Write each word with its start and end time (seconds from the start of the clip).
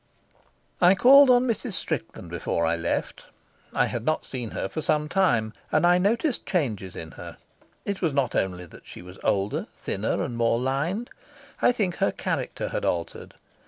I 0.81 0.95
called 0.95 1.29
on 1.29 1.45
Mrs. 1.45 1.73
Strickland 1.73 2.31
before 2.31 2.65
I 2.65 2.75
left. 2.75 3.25
I 3.75 3.85
had 3.85 4.03
not 4.03 4.25
seen 4.25 4.49
her 4.49 4.67
for 4.67 4.81
some 4.81 5.07
time, 5.07 5.53
and 5.71 5.85
I 5.85 5.99
noticed 5.99 6.43
changes 6.43 6.95
in 6.95 7.11
her; 7.11 7.37
it 7.85 8.01
was 8.01 8.11
not 8.11 8.33
only 8.33 8.65
that 8.65 8.87
she 8.87 9.03
was 9.03 9.19
older, 9.23 9.67
thinner, 9.77 10.23
and 10.23 10.35
more 10.35 10.59
lined; 10.59 11.11
I 11.61 11.71
think 11.71 11.97
her 11.97 12.11
character 12.11 12.69
had 12.69 12.83
altered. 12.83 13.35